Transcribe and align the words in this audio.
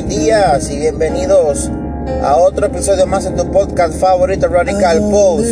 buenos 0.00 0.18
días 0.18 0.70
y 0.70 0.78
bienvenidos 0.78 1.70
a 2.22 2.36
otro 2.36 2.66
episodio 2.66 3.06
más 3.06 3.26
en 3.26 3.36
tu 3.36 3.50
podcast 3.50 3.94
favorito 3.94 4.48
Radical 4.48 4.98
Post. 5.10 5.48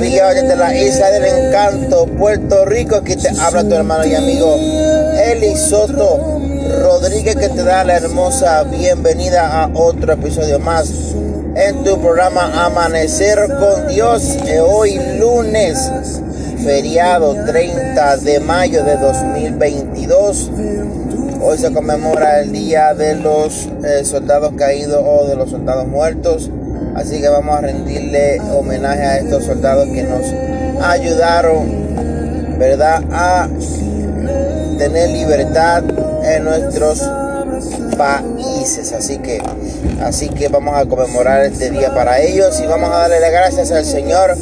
Fíjate 0.00 0.42
desde 0.42 0.56
la 0.56 0.74
isla 0.74 1.10
del 1.10 1.24
encanto, 1.24 2.06
Puerto 2.06 2.64
Rico, 2.64 2.96
aquí 2.96 3.14
te 3.16 3.28
habla 3.38 3.62
tu 3.64 3.74
hermano 3.74 4.06
y 4.06 4.14
amigo 4.14 4.56
Eli 4.56 5.54
Soto 5.56 6.40
Rodríguez 6.80 7.36
que 7.36 7.48
te 7.50 7.62
da 7.62 7.84
la 7.84 7.96
hermosa 7.96 8.64
bienvenida 8.64 9.64
a 9.64 9.70
otro 9.74 10.14
episodio 10.14 10.58
más 10.58 10.90
en 11.54 11.84
tu 11.84 12.00
programa 12.00 12.64
Amanecer 12.64 13.38
con 13.58 13.88
Dios. 13.88 14.38
Hoy 14.66 14.98
lunes, 15.18 15.78
feriado 16.64 17.34
30 17.44 18.16
de 18.18 18.40
mayo 18.40 18.82
de 18.82 18.96
2022. 18.96 20.50
Hoy 21.44 21.58
se 21.58 21.72
conmemora 21.72 22.38
el 22.38 22.52
Día 22.52 22.94
de 22.94 23.16
los 23.16 23.66
eh, 23.84 24.04
Soldados 24.04 24.52
Caídos 24.56 25.02
o 25.04 25.26
de 25.26 25.34
los 25.34 25.50
Soldados 25.50 25.88
Muertos. 25.88 26.48
Así 26.94 27.20
que 27.20 27.28
vamos 27.28 27.58
a 27.58 27.62
rendirle 27.62 28.40
homenaje 28.40 29.02
a 29.02 29.18
estos 29.18 29.46
soldados 29.46 29.88
que 29.88 30.04
nos 30.04 30.24
ayudaron, 30.84 32.58
¿verdad?, 32.58 33.02
a 33.10 33.48
tener 34.78 35.10
libertad 35.10 35.82
en 36.22 36.44
nuestros 36.44 37.02
países. 37.98 38.92
Así 38.92 39.18
que, 39.18 39.42
así 40.00 40.28
que 40.28 40.46
vamos 40.46 40.76
a 40.76 40.86
conmemorar 40.86 41.42
este 41.42 41.70
día 41.70 41.92
para 41.92 42.20
ellos 42.20 42.60
y 42.60 42.66
vamos 42.66 42.90
a 42.94 42.98
darle 42.98 43.18
las 43.18 43.32
gracias 43.32 43.72
al 43.72 43.84
Señor 43.84 44.36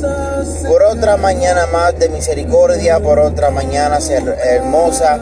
por 0.69 0.83
otra 0.83 1.17
mañana 1.17 1.67
más 1.73 1.99
de 1.99 2.11
misericordia, 2.11 3.01
por 3.01 3.19
otra 3.19 3.51
mañana 3.51 3.99
hermosa 4.45 5.19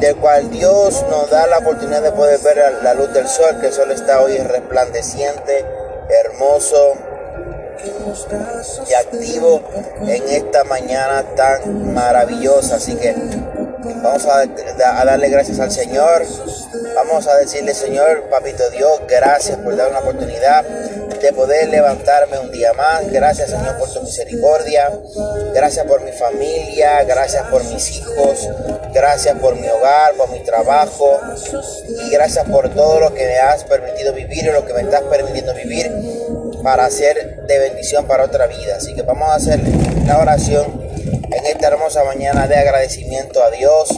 del 0.00 0.16
cual 0.16 0.50
Dios 0.50 1.04
nos 1.10 1.30
da 1.30 1.46
la 1.46 1.58
oportunidad 1.58 2.02
de 2.02 2.12
poder 2.12 2.40
ver 2.40 2.56
la 2.82 2.94
luz 2.94 3.12
del 3.12 3.28
sol, 3.28 3.60
que 3.60 3.66
el 3.66 3.72
sol 3.72 3.90
está 3.92 4.20
hoy 4.22 4.38
resplandeciente, 4.38 5.64
hermoso 6.24 6.94
y 8.88 8.92
activo 8.94 9.62
en 10.00 10.28
esta 10.28 10.64
mañana 10.64 11.22
tan 11.36 11.94
maravillosa. 11.94 12.76
Así 12.76 12.96
que 12.96 13.14
vamos 14.02 14.26
a, 14.26 14.40
a, 14.40 15.04
darle 15.04 15.28
gracias 15.28 15.60
al 15.60 15.70
Señor. 15.70 16.22
Vamos 16.94 17.26
a 17.26 17.36
decirle, 17.36 17.74
Señor, 17.74 18.24
Papito 18.30 18.68
Dios, 18.70 19.02
gracias 19.06 19.58
por 19.58 19.76
dar 19.76 19.90
una 19.90 20.00
oportunidad 20.00 20.64
de 21.20 21.32
poder 21.32 21.68
levantarme 21.68 22.38
un 22.38 22.50
día 22.50 22.72
más. 22.72 23.10
Gracias, 23.10 23.50
Señor, 23.50 23.78
por 23.78 23.92
tu 23.92 24.02
misericordia. 24.02 24.90
Gracias 25.54 25.86
por 25.86 26.02
mi 26.02 26.12
familia. 26.12 27.02
Gracias 27.04 27.46
por 27.48 27.62
mis 27.64 27.90
hijos. 27.96 28.48
Gracias 28.92 29.38
por 29.38 29.56
mi 29.56 29.68
hogar, 29.68 30.14
por 30.14 30.30
mi 30.30 30.40
trabajo. 30.40 31.20
Y 32.06 32.10
gracias 32.10 32.48
por 32.48 32.68
todo 32.74 33.00
lo 33.00 33.14
que 33.14 33.26
me 33.26 33.38
has 33.38 33.64
permitido 33.64 34.12
vivir 34.12 34.44
y 34.44 34.50
lo 34.50 34.64
que 34.64 34.72
me 34.72 34.82
estás 34.82 35.02
permitiendo 35.02 35.54
vivir 35.54 35.90
para 36.62 36.86
hacer 36.86 37.44
de 37.46 37.58
bendición 37.58 38.06
para 38.06 38.24
otra 38.24 38.46
vida. 38.46 38.76
Así 38.76 38.94
que 38.94 39.02
vamos 39.02 39.28
a 39.28 39.34
hacer 39.34 39.60
la 40.06 40.18
oración 40.18 40.82
en 41.32 41.46
esta 41.46 41.68
hermosa 41.68 42.04
mañana 42.04 42.46
de 42.46 42.56
agradecimiento 42.56 43.42
a 43.42 43.50
Dios 43.50 43.96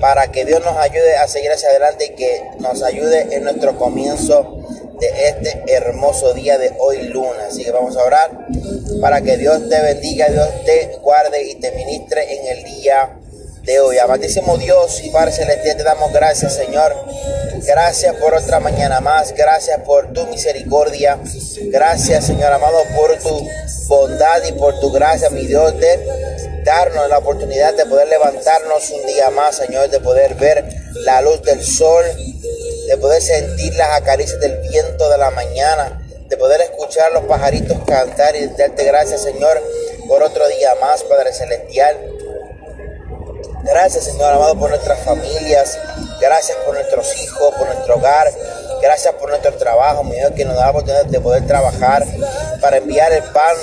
para 0.00 0.32
que 0.32 0.44
Dios 0.44 0.60
nos 0.64 0.76
ayude 0.78 1.16
a 1.16 1.28
seguir 1.28 1.52
hacia 1.52 1.68
adelante 1.68 2.06
y 2.06 2.14
que 2.16 2.42
nos 2.58 2.82
ayude 2.82 3.28
en 3.36 3.44
nuestro 3.44 3.78
comienzo 3.78 4.61
de 5.02 5.28
este 5.28 5.64
hermoso 5.66 6.32
día 6.32 6.58
de 6.58 6.72
hoy 6.78 7.08
lunes. 7.08 7.42
Así 7.48 7.64
que 7.64 7.72
vamos 7.72 7.96
a 7.96 8.04
orar 8.04 8.30
para 9.00 9.20
que 9.20 9.36
Dios 9.36 9.68
te 9.68 9.80
bendiga, 9.80 10.28
Dios 10.28 10.48
te 10.64 10.96
guarde 11.02 11.42
y 11.50 11.56
te 11.56 11.72
ministre 11.72 12.36
en 12.36 12.56
el 12.56 12.64
día 12.64 13.18
de 13.64 13.80
hoy. 13.80 13.98
Amantísimo 13.98 14.56
Dios 14.58 15.02
y 15.02 15.10
Padre 15.10 15.32
Celestial, 15.32 15.76
te 15.76 15.82
damos 15.82 16.12
gracias, 16.12 16.54
Señor. 16.54 16.94
Gracias 17.66 18.14
por 18.16 18.34
otra 18.34 18.60
mañana 18.60 19.00
más. 19.00 19.32
Gracias 19.32 19.80
por 19.80 20.12
tu 20.12 20.24
misericordia. 20.28 21.18
Gracias, 21.64 22.26
Señor 22.26 22.52
amado, 22.52 22.78
por 22.94 23.18
tu 23.18 23.48
bondad 23.88 24.44
y 24.48 24.52
por 24.52 24.78
tu 24.78 24.92
gracia, 24.92 25.30
mi 25.30 25.46
Dios, 25.46 25.78
de 25.80 26.62
darnos 26.64 27.08
la 27.08 27.18
oportunidad 27.18 27.74
de 27.74 27.86
poder 27.86 28.06
levantarnos 28.06 28.88
un 28.90 29.04
día 29.06 29.30
más, 29.30 29.56
Señor, 29.56 29.90
de 29.90 29.98
poder 29.98 30.36
ver 30.36 30.64
la 30.94 31.20
luz 31.22 31.42
del 31.42 31.60
sol, 31.60 32.04
de 32.92 32.98
poder 32.98 33.22
sentir 33.22 33.74
las 33.76 34.02
acaricias 34.02 34.38
del 34.38 34.58
viento 34.68 35.08
de 35.08 35.16
la 35.16 35.30
mañana, 35.30 35.98
de 36.28 36.36
poder 36.36 36.60
escuchar 36.60 37.10
los 37.12 37.24
pajaritos 37.24 37.78
cantar 37.86 38.36
y 38.36 38.46
darte 38.48 38.84
gracias, 38.84 39.22
Señor, 39.22 39.62
por 40.06 40.22
otro 40.22 40.46
día 40.48 40.74
más, 40.74 41.02
Padre 41.04 41.32
Celestial. 41.32 41.96
Gracias, 43.64 44.04
Señor 44.04 44.34
amado, 44.34 44.58
por 44.58 44.68
nuestras 44.68 45.00
familias. 45.00 45.78
Gracias 46.20 46.58
por 46.66 46.74
nuestros 46.74 47.18
hijos, 47.22 47.54
por 47.54 47.66
nuestro 47.66 47.94
hogar. 47.94 48.30
Gracias 48.82 49.14
por 49.14 49.30
nuestro 49.30 49.54
trabajo, 49.54 50.04
mi 50.04 50.16
Dios, 50.16 50.32
que 50.32 50.44
nos 50.44 50.56
da 50.56 50.64
la 50.64 50.70
oportunidad 50.72 51.06
de 51.06 51.18
poder 51.18 51.46
trabajar 51.46 52.04
para 52.60 52.76
enviar 52.76 53.10
el 53.14 53.22
pan 53.22 53.56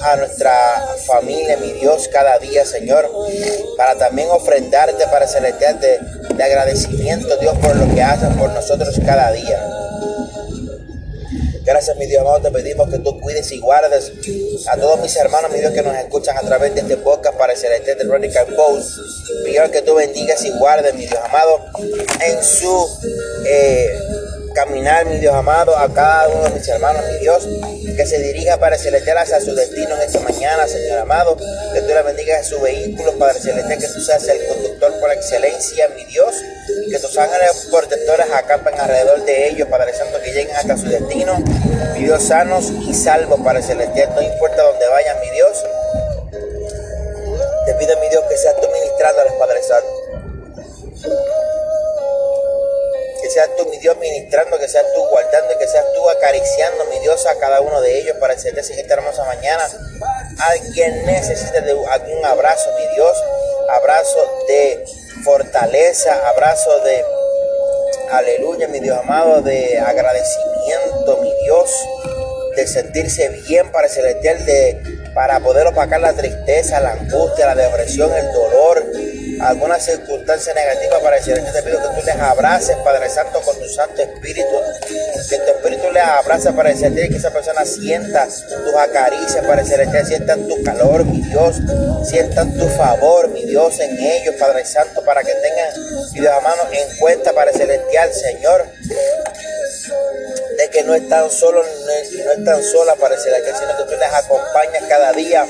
a 0.00 0.16
nuestra 0.16 0.54
familia, 1.06 1.56
mi 1.56 1.72
Dios, 1.72 2.08
cada 2.12 2.38
día, 2.38 2.64
Señor, 2.64 3.10
para 3.76 3.96
también 3.96 4.28
ofrendarte 4.30 5.08
para 5.08 5.26
celestial 5.26 5.80
de 6.36 6.44
agradecimiento, 6.44 7.36
Dios, 7.38 7.56
por 7.58 7.76
lo 7.76 7.94
que 7.94 8.02
haces 8.02 8.28
por 8.36 8.50
nosotros 8.50 9.00
cada 9.04 9.32
día. 9.32 9.60
Gracias, 11.64 11.96
mi 11.96 12.04
Dios 12.04 12.20
amado, 12.20 12.42
te 12.42 12.50
pedimos 12.50 12.90
que 12.90 12.98
tú 12.98 13.18
cuides 13.20 13.50
y 13.50 13.58
guardes 13.58 14.12
a 14.70 14.76
todos 14.76 15.00
mis 15.00 15.16
hermanos, 15.16 15.50
mi 15.50 15.60
Dios, 15.60 15.72
que 15.72 15.82
nos 15.82 15.96
escuchan 15.96 16.36
a 16.36 16.42
través 16.42 16.74
de 16.74 16.82
este 16.82 16.98
podcast 16.98 17.38
para 17.38 17.54
el 17.54 17.58
celestial 17.58 17.96
de 17.96 18.04
Radical 18.04 18.46
Post. 18.54 18.98
Dios, 19.46 19.70
que 19.70 19.80
tú 19.80 19.94
bendigas 19.94 20.44
y 20.44 20.50
guardes, 20.50 20.94
mi 20.94 21.06
Dios 21.06 21.20
amado, 21.24 21.64
en 22.20 22.44
su 22.44 23.00
eh, 23.46 23.98
caminar, 24.54 25.04
mi 25.06 25.18
Dios 25.18 25.34
amado, 25.34 25.76
a 25.76 25.92
cada 25.92 26.28
uno 26.28 26.44
de 26.44 26.50
mis 26.50 26.68
hermanos, 26.68 27.02
mi 27.12 27.18
Dios, 27.18 27.46
que 27.96 28.06
se 28.06 28.18
dirija 28.20 28.56
para 28.58 28.78
celestial 28.78 29.18
hacia 29.18 29.40
su 29.40 29.54
destino 29.54 29.96
en 29.96 30.02
esta 30.02 30.20
mañana, 30.20 30.66
Señor 30.66 31.00
amado, 31.00 31.36
que 31.36 31.80
tú 31.80 31.88
le 31.88 32.02
bendigas 32.02 32.40
a 32.40 32.44
su 32.44 32.60
vehículo, 32.60 33.18
Padre 33.18 33.40
Celestial, 33.40 33.78
que 33.78 33.88
tú 33.88 34.00
seas 34.00 34.26
el 34.28 34.46
conductor 34.46 35.00
por 35.00 35.12
excelencia, 35.12 35.88
mi 35.88 36.04
Dios, 36.04 36.34
que 36.90 36.98
tus 36.98 37.18
ángeles 37.18 37.68
protectores 37.70 38.26
acampen 38.32 38.78
alrededor 38.78 39.24
de 39.24 39.48
ellos, 39.48 39.68
Padre 39.68 39.92
Santo, 39.92 40.20
que 40.22 40.30
lleguen 40.32 40.56
hasta 40.56 40.76
su 40.76 40.88
destino, 40.88 41.36
mi 41.94 42.04
Dios, 42.04 42.22
sanos 42.22 42.70
y 42.88 42.94
salvos, 42.94 43.40
Padre 43.40 43.62
Celestial, 43.62 44.14
no 44.14 44.22
importa 44.22 44.62
dónde 44.62 44.86
vayan, 44.86 45.20
mi 45.20 45.30
Dios, 45.30 45.64
te 47.66 47.74
pido, 47.74 47.98
mi 48.00 48.08
Dios, 48.08 48.22
que 48.28 48.36
seas 48.36 48.54
tú 48.60 48.68
seas 53.34 53.50
tú, 53.56 53.66
mi 53.66 53.78
Dios, 53.78 53.96
ministrando, 53.98 54.58
que 54.58 54.68
seas 54.68 54.86
tú 54.94 55.00
guardando 55.10 55.58
que 55.58 55.66
seas 55.66 55.84
tú 55.92 56.08
acariciando, 56.08 56.84
mi 56.86 57.00
Dios, 57.00 57.26
a 57.26 57.36
cada 57.38 57.60
uno 57.60 57.80
de 57.80 57.98
ellos 57.98 58.16
para 58.20 58.34
hacerte 58.34 58.60
en 58.60 58.78
esta 58.78 58.94
hermosa 58.94 59.24
mañana. 59.24 59.68
Alguien 60.38 61.04
necesita 61.04 61.60
de 61.60 61.74
un 61.74 62.24
abrazo, 62.24 62.70
mi 62.78 62.94
Dios, 62.94 63.16
abrazo 63.70 64.44
de 64.46 64.84
fortaleza, 65.24 66.28
abrazo 66.28 66.80
de 66.84 67.04
aleluya, 68.12 68.68
mi 68.68 68.78
Dios 68.78 68.98
amado, 68.98 69.42
de 69.42 69.78
agradecimiento, 69.80 71.18
mi 71.20 71.32
Dios, 71.44 71.70
de 72.54 72.66
sentirse 72.68 73.28
bien 73.48 73.72
para 73.72 73.88
celestial, 73.88 74.44
de 74.46 74.80
para 75.12 75.40
poder 75.40 75.66
opacar 75.66 76.00
la 76.00 76.12
tristeza, 76.12 76.80
la 76.80 76.92
angustia, 76.92 77.46
la 77.46 77.54
depresión, 77.54 78.12
el 78.12 78.32
dolor, 78.32 78.84
alguna 79.40 79.78
circunstancia 79.78 80.54
negativa 80.54 81.00
para 81.00 81.16
decir, 81.16 81.34
te 81.34 81.62
pido 81.62 81.80
que 81.80 82.00
tú 82.00 82.06
les 82.06 82.16
abraces, 82.16 82.76
Padre 82.78 83.08
Santo, 83.08 83.40
con 83.42 83.58
tu 83.58 83.68
Santo 83.68 84.02
Espíritu, 84.02 84.56
que 85.28 85.38
tu 85.38 85.50
Espíritu 85.50 85.90
les 85.92 86.02
abrace 86.02 86.52
para 86.52 86.70
decir 86.70 86.94
que 86.94 87.16
esa 87.16 87.30
persona 87.30 87.64
sienta 87.64 88.26
tus 88.26 88.74
acaricias, 88.74 89.44
decir 89.56 89.90
que 89.90 90.04
sientan 90.04 90.48
tu 90.48 90.62
calor, 90.62 91.04
mi 91.04 91.22
Dios, 91.22 91.56
sientan 92.04 92.56
tu 92.56 92.68
favor, 92.68 93.28
mi 93.28 93.44
Dios, 93.44 93.78
en 93.80 93.98
ellos, 93.98 94.34
Padre 94.38 94.64
Santo, 94.64 95.02
para 95.04 95.22
que 95.22 95.32
tengan, 95.34 96.12
mi 96.12 96.20
Dios 96.20 96.32
amado, 96.32 96.62
en 96.72 96.96
cuenta, 96.98 97.32
para 97.32 97.52
celestial, 97.52 98.12
Señor, 98.12 98.66
de 100.58 100.70
que 100.70 100.82
no 100.84 100.94
están 100.94 101.30
solos, 101.30 101.66
no 102.24 102.32
están 102.32 102.62
solas, 102.62 102.96
para 102.98 103.18
celestial, 103.18 103.56
sino 103.58 103.76
que 103.76 103.94
tú 103.94 103.98
les 103.98 104.12
acompañas 104.12 104.84
cada 104.88 105.12
día 105.12 105.46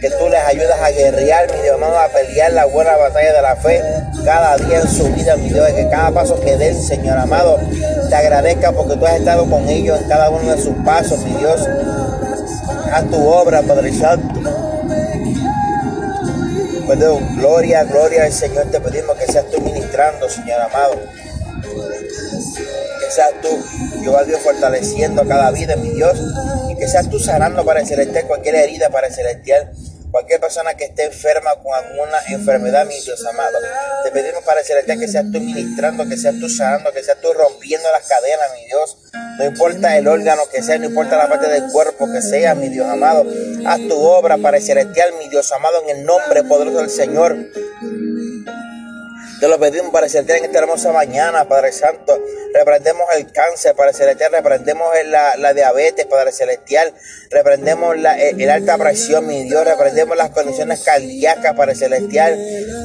que 0.00 0.10
tú 0.10 0.28
les 0.30 0.40
ayudas 0.40 0.80
a 0.80 0.90
guerrear, 0.90 1.50
mi 1.54 1.62
Dios 1.62 1.74
amado, 1.74 1.98
a 1.98 2.08
pelear 2.08 2.52
la 2.52 2.64
buena 2.64 2.96
batalla 2.96 3.34
de 3.34 3.42
la 3.42 3.56
fe 3.56 3.82
cada 4.24 4.56
día 4.56 4.80
en 4.80 4.88
su 4.88 5.04
vida, 5.12 5.36
mi 5.36 5.50
Dios, 5.50 5.68
que 5.72 5.88
cada 5.90 6.10
paso 6.10 6.40
que 6.40 6.56
den, 6.56 6.80
Señor 6.82 7.18
amado, 7.18 7.58
te 8.08 8.14
agradezca 8.14 8.72
porque 8.72 8.96
tú 8.96 9.06
has 9.06 9.16
estado 9.16 9.44
con 9.48 9.68
ellos 9.68 10.00
en 10.00 10.08
cada 10.08 10.30
uno 10.30 10.54
de 10.54 10.62
sus 10.62 10.74
pasos, 10.84 11.20
mi 11.24 11.36
Dios. 11.36 11.60
Haz 12.92 13.10
tu 13.10 13.28
obra, 13.28 13.62
Padre 13.62 13.92
Santo. 13.92 14.40
Pues 16.86 16.98
gloria, 17.36 17.84
gloria 17.84 18.24
al 18.24 18.32
Señor, 18.32 18.66
te 18.70 18.80
pedimos 18.80 19.16
que 19.16 19.30
seas 19.30 19.44
tú 19.50 19.60
ministrando, 19.60 20.28
Señor 20.28 20.60
amado. 20.62 20.94
Que 21.62 23.10
seas 23.10 23.32
tú, 23.42 23.48
Jehová 24.00 24.24
Dios, 24.24 24.40
fortaleciendo 24.40 25.26
cada 25.28 25.50
vida, 25.50 25.76
mi 25.76 25.90
Dios, 25.90 26.18
y 26.68 26.74
que 26.74 26.88
seas 26.88 27.08
tú 27.08 27.18
sanando 27.20 27.64
para 27.64 27.80
el 27.80 27.86
celestial 27.86 28.24
cualquier 28.26 28.56
herida 28.56 28.88
para 28.88 29.06
el 29.06 29.14
celestial 29.14 29.70
Cualquier 30.10 30.40
persona 30.40 30.74
que 30.74 30.86
esté 30.86 31.04
enferma 31.04 31.54
con 31.62 31.72
alguna 31.72 32.18
enfermedad, 32.28 32.84
mi 32.84 32.98
Dios 33.00 33.24
amado, 33.26 33.58
te 34.02 34.10
pedimos 34.10 34.42
para 34.42 34.64
Celestial 34.64 34.98
que 34.98 35.06
seas 35.06 35.24
tú 35.32 35.40
ministrando, 35.40 36.08
que 36.08 36.16
seas 36.16 36.34
tú 36.40 36.48
sanando, 36.48 36.92
que 36.92 37.02
seas 37.04 37.20
tú 37.20 37.32
rompiendo 37.32 37.88
las 37.92 38.08
cadenas, 38.08 38.46
mi 38.54 38.66
Dios. 38.66 38.96
No 39.38 39.44
importa 39.44 39.96
el 39.96 40.08
órgano 40.08 40.42
que 40.50 40.62
sea, 40.62 40.78
no 40.78 40.86
importa 40.86 41.16
la 41.16 41.28
parte 41.28 41.48
del 41.48 41.70
cuerpo 41.70 42.10
que 42.12 42.22
sea, 42.22 42.56
mi 42.56 42.68
Dios 42.68 42.88
amado. 42.88 43.24
Haz 43.64 43.78
tu 43.88 44.00
obra 44.00 44.36
para 44.38 44.60
Celestial, 44.60 45.12
mi 45.18 45.28
Dios 45.28 45.52
amado, 45.52 45.80
en 45.84 45.98
el 45.98 46.04
nombre 46.04 46.42
poderoso 46.42 46.78
del 46.78 46.90
Señor. 46.90 47.36
Te 49.38 49.48
lo 49.48 49.58
pedimos 49.60 49.92
para 49.92 50.08
Celestial 50.08 50.38
en 50.38 50.44
esta 50.46 50.58
hermosa 50.58 50.92
mañana, 50.92 51.48
Padre 51.48 51.72
Santo. 51.72 52.18
Reprendemos 52.52 53.06
el 53.16 53.30
cáncer, 53.30 53.76
Padre 53.76 53.92
Celestial. 53.92 54.32
Reprendemos 54.32 54.88
la, 55.06 55.36
la 55.36 55.54
diabetes, 55.54 56.06
Padre 56.06 56.32
Celestial. 56.32 56.92
Reprendemos 57.30 57.96
la, 57.96 58.16
alta 58.52 58.76
presión, 58.76 59.26
mi 59.26 59.44
Dios. 59.44 59.64
Reprendemos 59.64 60.16
las 60.16 60.30
condiciones 60.30 60.80
cardíacas, 60.80 61.54
Padre 61.54 61.76
Celestial. 61.76 62.36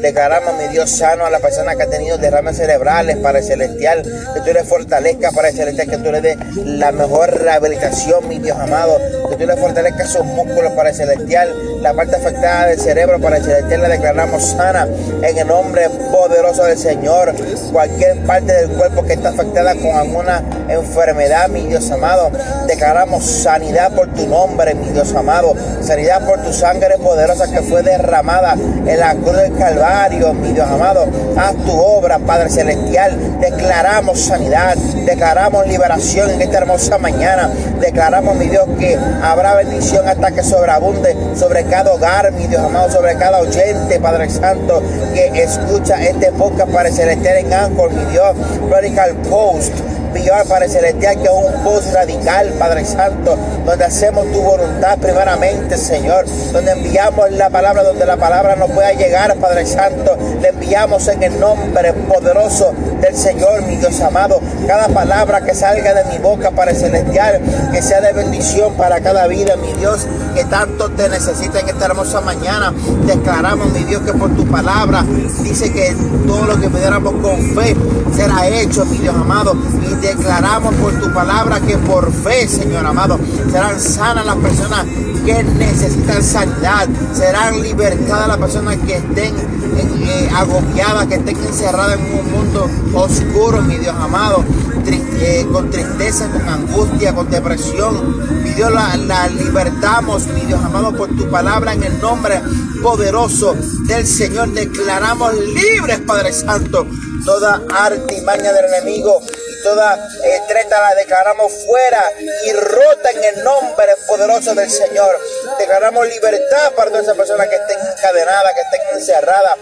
Declaramos, 0.02 0.54
mi 0.62 0.68
Dios, 0.68 0.92
sano 0.92 1.26
a 1.26 1.32
la 1.32 1.40
persona 1.40 1.76
que 1.76 1.84
ha 1.84 1.90
tenido 1.90 2.20
derrames 2.20 2.58
cerebrales, 2.58 3.18
Padre 3.18 3.42
Celestial. 3.42 4.04
Que 4.04 4.42
tú 4.42 4.54
le 4.54 4.64
fortalezcas, 4.64 5.34
Padre 5.34 5.52
Celestial. 5.52 5.90
Que 5.90 5.98
tú 5.98 6.12
le 6.12 6.22
des 6.22 6.38
la 6.58 6.92
mejor 6.92 7.32
rehabilitación, 7.32 8.28
mi 8.28 8.38
Dios 8.38 8.60
amado. 8.60 9.00
Que 9.30 9.36
tú 9.36 9.48
le 9.48 9.58
fortalezcas 9.58 10.12
sus 10.12 10.26
músculos, 10.26 10.74
Padre 10.74 10.94
Celestial. 10.94 11.82
La 11.82 11.94
parte 11.96 12.18
afectada 12.18 12.68
del 12.68 12.80
cerebro, 12.80 13.20
Padre 13.20 13.42
Celestial, 13.42 13.82
la 13.82 13.90
declaramos 13.90 14.44
sana 14.44 14.88
en 15.24 15.38
el 15.38 15.48
nombre 15.48 15.90
poderoso 16.12 16.66
del 16.66 16.78
Señor. 16.78 17.34
Cualquier 17.72 18.24
parte 18.26 18.54
del 18.54 18.70
cuerpo 18.70 19.04
que 19.04 19.14
está 19.14 19.30
afectada 19.30 19.55
con 19.56 19.96
alguna 19.96 20.44
enfermedad, 20.68 21.48
mi 21.48 21.62
Dios 21.62 21.90
amado. 21.90 22.30
Declaramos 22.68 23.24
sanidad 23.24 23.94
por 23.94 24.08
tu 24.14 24.28
nombre, 24.28 24.76
mi 24.76 24.90
Dios 24.90 25.14
amado. 25.16 25.54
Sanidad 25.82 26.26
por 26.26 26.42
tu 26.42 26.52
sangre 26.52 26.98
poderosa 26.98 27.50
que 27.50 27.62
fue 27.62 27.82
derramada 27.82 28.54
en 28.54 29.00
la 29.00 29.16
cruz 29.16 29.38
del 29.38 29.56
Calvario, 29.56 30.34
mi 30.34 30.52
Dios 30.52 30.70
amado. 30.70 31.08
Haz 31.38 31.56
tu 31.66 31.72
obra, 31.72 32.20
Padre 32.20 32.50
Celestial. 32.50 33.40
Declaramos 33.40 34.20
sanidad, 34.20 34.76
declaramos 35.06 35.66
liberación 35.68 36.32
en 36.32 36.42
esta 36.42 36.58
hermosa 36.58 36.98
mañana. 36.98 37.50
Declaramos, 37.80 38.36
mi 38.36 38.50
Dios, 38.50 38.66
que 38.78 38.98
habrá 39.24 39.56
bendición 39.56 40.06
hasta 40.06 40.32
que 40.32 40.44
sobreabunde 40.44 41.16
sobre 41.36 41.64
cada 41.66 41.94
hogar, 41.94 42.30
mi 42.34 42.48
Dios 42.48 42.62
amado, 42.62 42.92
sobre 42.92 43.16
cada 43.16 43.40
oyente, 43.40 44.00
Padre 44.02 44.30
Santo, 44.30 44.84
que 45.14 45.28
escucha 45.42 46.04
este 46.04 46.34
podcast 46.34 46.72
para 46.72 46.92
Celestial 46.92 47.38
en 47.38 47.54
Anchor, 47.54 47.92
mi 47.94 48.04
Dios. 48.12 48.36
Radical 48.70 49.16
Post 49.46 50.05
enviar 50.16 50.46
para 50.46 50.68
celestial 50.68 51.18
que 51.18 51.24
es 51.24 51.30
un 51.30 51.64
post 51.64 51.94
radical, 51.94 52.54
Padre 52.58 52.86
Santo, 52.86 53.38
donde 53.66 53.86
hacemos 53.86 54.26
tu 54.32 54.42
voluntad 54.42 54.98
primeramente, 54.98 55.78
Señor, 55.78 56.26
donde 56.54 56.72
enviamos 56.72 57.32
la 57.32 57.50
palabra, 57.50 57.84
donde 57.84 58.06
la 58.06 58.18
palabra 58.18 58.56
no 58.56 58.68
pueda 58.68 58.94
llegar, 58.94 59.36
Padre 59.36 59.66
Santo, 59.66 60.18
le 60.42 60.50
enviamos 60.50 61.08
en 61.08 61.24
el 61.24 61.40
nombre 61.40 61.94
poderoso 61.94 62.74
del 63.02 63.16
Señor, 63.16 63.64
mi 63.64 63.76
Dios 63.76 64.00
amado, 64.02 64.40
cada 64.68 64.88
palabra 64.88 65.42
que 65.42 65.54
salga 65.54 65.94
de 65.94 66.06
mi 66.06 66.18
boca, 66.18 66.52
Padre 66.52 66.76
Celestial, 66.76 67.42
que 67.72 67.82
sea 67.82 68.00
de 68.02 68.14
bendición 68.14 68.74
para 68.76 69.02
cada 69.02 69.28
vida, 69.28 69.56
mi 69.58 69.74
Dios, 69.74 70.08
que 70.34 70.46
tanto 70.46 70.92
te 70.92 71.10
necesita 71.10 71.60
en 71.60 71.70
esta 71.70 71.86
hermosa 71.86 72.22
mañana. 72.22 72.74
Declaramos, 73.06 73.72
mi 73.72 73.84
Dios, 73.84 74.02
que 74.04 74.14
por 74.14 74.34
tu 74.36 74.46
palabra 74.46 75.04
dice 75.42 75.72
que 75.72 75.96
todo 76.26 76.46
lo 76.46 76.60
que 76.60 76.70
pidiéramos 76.70 77.14
con 77.22 77.38
fe 77.56 77.76
será 78.16 78.48
hecho, 78.48 78.86
mi 78.86 78.98
Dios 78.98 79.16
amado, 79.16 79.56
declaramos 80.06 80.76
por 80.76 80.94
tu 81.00 81.12
palabra 81.14 81.60
que 81.60 81.78
por 81.78 82.12
fe, 82.12 82.48
Señor 82.48 82.86
amado, 82.86 83.20
serán 83.52 83.80
sanas 83.80 84.26
las 84.26 84.36
personas 84.38 84.86
que 85.26 85.44
necesitan 85.44 86.24
sanidad, 86.24 86.88
serán 87.14 87.62
libertadas 87.62 88.28
las 88.28 88.38
personas 88.38 88.78
que 88.86 88.98
estén 88.98 89.34
eh, 89.78 90.30
agobiadas, 90.36 91.08
que 91.08 91.16
estén 91.16 91.38
encerradas 91.38 92.00
en 92.00 92.20
un 92.20 92.32
mundo 92.32 92.70
oscuro, 92.94 93.62
mi 93.64 93.78
Dios 93.78 93.96
amado, 94.00 94.44
eh, 94.88 95.48
con 95.52 95.72
tristeza, 95.72 96.30
con 96.30 96.48
angustia, 96.48 97.16
con 97.16 97.30
depresión. 97.30 98.44
Mi 98.44 98.52
Dios, 98.52 98.72
la, 98.72 98.96
la 98.98 99.28
libertamos, 99.28 100.28
mi 100.28 100.42
Dios 100.42 100.64
amado, 100.64 100.96
por 100.96 101.10
tu 101.16 101.28
palabra 101.30 101.74
en 101.74 101.84
el 101.84 102.00
nombre 102.00 102.42
poderoso 102.84 103.56
del 103.88 104.06
Señor. 104.06 104.54
Declaramos 104.54 105.34
libres, 105.34 106.00
Padre 106.02 106.32
Santo, 106.32 106.86
toda 107.26 107.64
artimaña 107.74 108.54
del 108.54 108.66
enemigo 108.66 109.22
toda 109.66 109.96
eh, 109.96 110.42
treta 110.48 110.80
la 110.80 110.94
declaramos 110.94 111.52
fuera 111.66 112.12
y 112.46 112.54
rota 112.54 113.10
en 113.10 113.24
el 113.24 113.44
nombre 113.44 113.96
poderoso 114.08 114.54
del 114.54 114.70
Señor. 114.70 115.20
Declaramos 115.58 116.08
libertad 116.08 116.72
para 116.74 116.92
todas 116.92 117.06
esas 117.06 117.18
personas 117.18 117.48
que 117.48 117.56
estén 117.56 117.80
encadenadas, 117.80 118.54
que 118.54 118.62
estén 118.62 118.82
encerradas. 119.00 119.58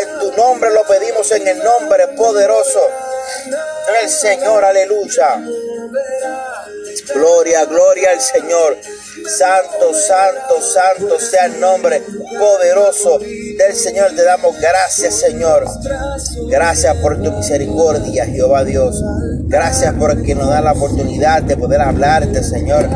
En 0.00 0.18
tu 0.20 0.32
nombre 0.32 0.70
lo 0.70 0.84
pedimos 0.84 1.30
en 1.32 1.46
el 1.46 1.62
nombre 1.62 2.08
poderoso 2.08 2.90
del 3.92 4.08
Señor. 4.08 4.64
Aleluya. 4.64 5.38
Gloria, 7.12 7.64
gloria 7.66 8.10
al 8.12 8.20
Señor. 8.20 8.76
Santo, 9.26 9.92
santo, 9.94 10.60
santo 10.60 11.18
sea 11.18 11.46
el 11.46 11.60
nombre 11.60 12.02
poderoso 12.38 13.18
del 13.18 13.74
Señor. 13.74 14.12
Te 14.14 14.24
damos 14.24 14.58
gracias, 14.60 15.14
Señor. 15.14 15.64
Gracias 16.48 16.96
por 16.96 17.20
tu 17.22 17.32
misericordia, 17.32 18.26
Jehová 18.26 18.64
Dios. 18.64 19.02
Gracias 19.46 19.94
porque 19.98 20.34
nos 20.34 20.48
da 20.48 20.60
la 20.60 20.72
oportunidad 20.72 21.42
de 21.42 21.56
poder 21.56 21.80
hablarte, 21.80 22.42
Señor. 22.42 22.88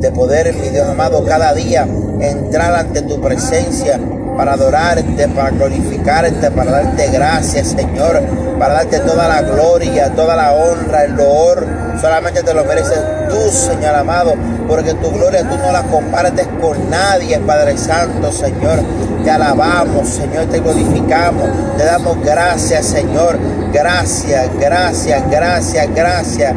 De 0.00 0.10
poder, 0.12 0.52
mi 0.54 0.68
Dios 0.70 0.86
amado, 0.86 1.24
cada 1.24 1.52
día 1.52 1.86
entrar 2.20 2.74
ante 2.74 3.02
tu 3.02 3.20
presencia 3.20 4.00
para 4.36 4.54
adorarte, 4.54 5.28
para 5.28 5.50
glorificarte, 5.50 6.50
para 6.50 6.70
darte 6.70 7.08
gracias, 7.10 7.68
Señor, 7.68 8.22
para 8.58 8.74
darte 8.74 9.00
toda 9.00 9.28
la 9.28 9.42
gloria, 9.42 10.10
toda 10.10 10.36
la 10.36 10.54
honra, 10.54 11.04
el 11.04 11.12
loor. 11.12 11.66
Solamente 12.00 12.42
te 12.42 12.54
lo 12.54 12.64
mereces 12.64 12.98
tú, 13.28 13.50
Señor 13.50 13.94
amado, 13.94 14.34
porque 14.66 14.94
tu 14.94 15.10
gloria 15.10 15.42
tú 15.48 15.56
no 15.58 15.72
la 15.72 15.82
compartes 15.82 16.46
con 16.60 16.90
nadie, 16.90 17.38
Padre 17.40 17.76
Santo, 17.76 18.32
Señor. 18.32 18.80
Te 19.24 19.30
alabamos, 19.30 20.08
Señor, 20.08 20.46
te 20.46 20.60
glorificamos, 20.60 21.48
te 21.76 21.84
damos 21.84 22.22
gracias, 22.24 22.86
Señor. 22.86 23.38
Gracias, 23.72 24.48
gracias, 24.58 25.30
gracias, 25.30 25.94
gracias, 25.94 26.54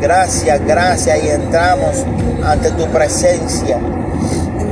gracias, 0.00 0.60
gracias. 0.66 1.24
Y 1.24 1.28
entramos 1.28 2.04
ante 2.44 2.70
tu 2.72 2.86
presencia. 2.86 3.78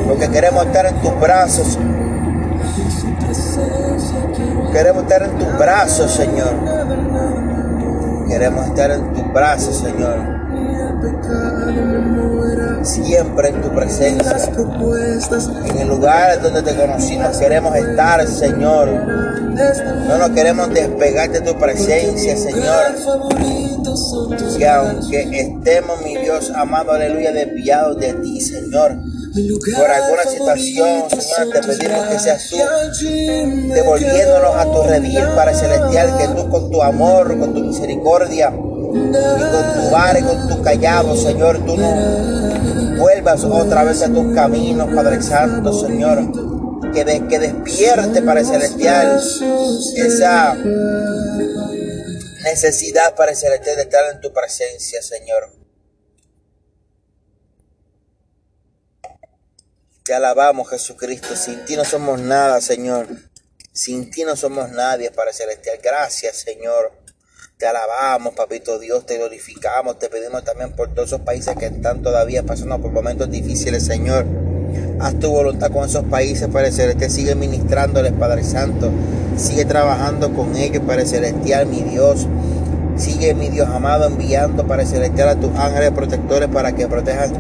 Porque 0.06 0.29
queremos 0.29 0.67
estar 0.67 0.87
en 0.87 0.96
tus 0.96 1.19
brazos, 1.20 1.79
Queremos 4.72 5.02
estar 5.02 5.22
en 5.22 5.38
tus 5.38 5.58
brazos, 5.58 6.12
Señor. 6.12 6.55
Queremos 8.28 8.67
estar 8.67 8.91
en 8.91 9.12
tus 9.12 9.32
brazos, 9.32 9.77
Señor. 9.77 10.41
Siempre 12.82 13.48
en 13.48 13.62
tu 13.62 13.69
presencia. 13.70 14.36
En 15.65 15.79
el 15.79 15.89
lugar 15.89 16.41
donde 16.41 16.62
te 16.62 16.74
conocimos 16.77 17.36
queremos 17.36 17.74
estar, 17.77 18.24
Señor. 18.27 18.89
No 20.08 20.19
nos 20.19 20.31
queremos 20.31 20.72
despegar 20.72 21.31
de 21.31 21.41
tu 21.41 21.58
presencia, 21.58 22.36
Señor. 22.36 22.94
Que 24.56 24.69
aunque 24.69 25.41
estemos, 25.41 26.00
mi 26.05 26.17
Dios 26.17 26.53
amado, 26.55 26.93
aleluya, 26.93 27.32
desviados 27.32 27.98
de 27.98 28.12
ti, 28.15 28.41
Señor 28.41 28.96
por 29.77 29.91
alguna 29.91 30.25
situación, 30.25 31.10
Señor, 31.10 31.53
te 31.53 31.60
pedimos 31.60 32.06
que 32.08 32.19
seas 32.19 32.49
tú 32.49 32.56
devolviéndonos 33.72 34.56
a 34.56 34.65
tu 34.65 34.82
redil 34.82 35.25
para 35.34 35.55
celestial, 35.55 36.19
que 36.19 36.29
tú 36.29 36.51
con 36.51 36.70
tu 36.70 36.82
amor, 36.82 37.39
con 37.39 37.55
tu 37.55 37.60
misericordia 37.60 38.51
y 38.51 38.93
con 38.93 39.75
tu 39.75 39.91
vara 39.91 40.19
y 40.19 40.22
con 40.22 40.49
tu 40.49 40.63
callado, 40.63 41.17
Señor, 41.17 41.65
tú 41.65 41.77
nos 41.77 42.99
vuelvas 42.99 43.44
otra 43.44 43.84
vez 43.84 44.03
a 44.03 44.08
tus 44.08 44.34
caminos, 44.34 44.93
Padre 44.94 45.22
Santo, 45.22 45.72
Señor. 45.72 46.51
Que, 46.93 47.05
que 47.05 47.39
despierte 47.39 48.20
para 48.20 48.41
el 48.41 48.46
celestial 48.46 49.20
esa 49.94 50.56
necesidad 52.43 53.15
para 53.15 53.31
el 53.31 53.37
celestial 53.37 53.77
de 53.77 53.82
estar 53.82 54.13
en 54.13 54.20
tu 54.20 54.32
presencia, 54.32 55.01
Señor. 55.01 55.59
Te 60.10 60.17
alabamos, 60.17 60.69
Jesucristo. 60.69 61.36
Sin 61.36 61.64
ti 61.64 61.76
no 61.76 61.84
somos 61.84 62.19
nada, 62.19 62.60
Señor. 62.60 63.06
Sin 63.72 64.10
ti 64.10 64.24
no 64.24 64.34
somos 64.34 64.69
nadie, 64.70 65.12
Padre 65.12 65.32
Celestial. 65.32 65.79
Gracias, 65.81 66.38
Señor. 66.38 66.90
Te 67.56 67.67
alabamos, 67.67 68.34
Papito 68.34 68.81
Dios, 68.81 69.06
te 69.06 69.19
glorificamos, 69.19 70.00
te 70.00 70.08
pedimos 70.08 70.43
también 70.43 70.74
por 70.74 70.93
todos 70.93 71.10
esos 71.10 71.20
países 71.20 71.55
que 71.55 71.67
están 71.67 72.02
todavía 72.02 72.43
pasando 72.43 72.81
por 72.81 72.90
momentos 72.90 73.31
difíciles, 73.31 73.86
Señor. 73.86 74.26
Haz 74.98 75.17
tu 75.20 75.31
voluntad 75.31 75.70
con 75.70 75.88
esos 75.88 76.05
países, 76.06 76.48
Padre 76.48 76.72
Celestial. 76.72 77.10
Sigue 77.12 77.34
ministrándoles, 77.36 78.12
Padre 78.14 78.43
Santo. 78.43 78.90
Sigue 79.36 79.64
trabajando 79.64 80.34
con 80.34 80.56
ellos, 80.56 80.82
Padre 80.84 81.06
Celestial, 81.06 81.67
mi 81.67 81.82
Dios. 81.82 82.26
Sigue, 83.00 83.32
mi 83.32 83.48
Dios 83.48 83.66
amado, 83.66 84.08
enviando 84.08 84.66
para 84.66 84.84
celestial 84.84 85.30
a 85.30 85.34
tus 85.34 85.56
ángeles 85.58 85.90
protectores 85.92 86.50
para 86.50 86.72
que 86.72 86.86
protejan 86.86 87.32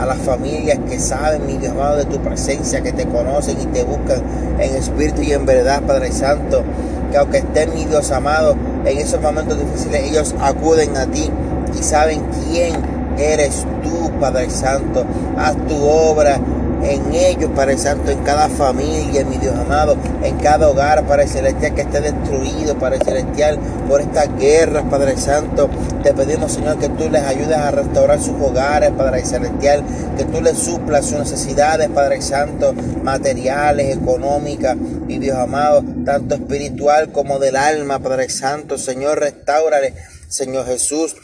a 0.00 0.06
las 0.06 0.18
familias 0.18 0.78
que 0.88 1.00
saben, 1.00 1.44
mi 1.44 1.56
Dios 1.56 1.72
amado, 1.72 1.96
de 1.96 2.04
tu 2.04 2.18
presencia, 2.18 2.82
que 2.82 2.92
te 2.92 3.04
conocen 3.04 3.60
y 3.60 3.66
te 3.66 3.82
buscan 3.82 4.22
en 4.60 4.76
espíritu 4.76 5.22
y 5.22 5.32
en 5.32 5.44
verdad, 5.44 5.82
Padre 5.82 6.12
Santo. 6.12 6.62
Que 7.10 7.16
aunque 7.16 7.38
estén, 7.38 7.74
mi 7.74 7.84
Dios 7.84 8.12
amado, 8.12 8.54
en 8.84 8.96
esos 8.96 9.20
momentos 9.20 9.58
difíciles, 9.58 10.08
ellos 10.08 10.36
acuden 10.40 10.96
a 10.96 11.06
ti 11.06 11.28
y 11.76 11.82
saben 11.82 12.22
quién 12.44 12.76
eres 13.18 13.66
tú, 13.82 14.12
Padre 14.20 14.48
Santo. 14.50 15.04
Haz 15.36 15.56
tu 15.66 15.82
obra 15.82 16.38
en 16.82 17.14
ellos, 17.14 17.50
Padre 17.54 17.78
Santo, 17.78 18.10
en 18.10 18.22
cada 18.22 18.48
familia, 18.48 19.24
mi 19.24 19.36
Dios 19.38 19.54
amado, 19.56 19.96
en 20.22 20.36
cada 20.38 20.68
hogar, 20.68 21.06
Padre 21.06 21.26
Celestial, 21.26 21.74
que 21.74 21.82
esté 21.82 22.00
destruido, 22.00 22.78
Padre 22.78 22.98
Celestial, 23.04 23.58
por 23.88 24.00
estas 24.00 24.36
guerras, 24.38 24.84
Padre 24.90 25.16
Santo. 25.16 25.68
Te 26.02 26.12
pedimos, 26.14 26.52
Señor, 26.52 26.78
que 26.78 26.88
tú 26.88 27.08
les 27.10 27.22
ayudes 27.22 27.56
a 27.56 27.70
restaurar 27.70 28.20
sus 28.20 28.40
hogares, 28.40 28.90
Padre 28.92 29.24
Celestial, 29.24 29.84
que 30.16 30.24
tú 30.24 30.40
les 30.40 30.58
suplas 30.58 31.06
sus 31.06 31.18
necesidades, 31.18 31.88
Padre 31.88 32.22
Santo, 32.22 32.72
materiales, 33.02 33.96
económicas, 33.96 34.76
mi 34.76 35.18
Dios 35.18 35.36
amado, 35.36 35.82
tanto 36.04 36.34
espiritual 36.34 37.12
como 37.12 37.38
del 37.38 37.56
alma, 37.56 37.98
Padre 37.98 38.28
Santo. 38.28 38.78
Señor, 38.78 39.20
restaurale, 39.20 39.94
Señor 40.28 40.66
Jesús 40.66 41.16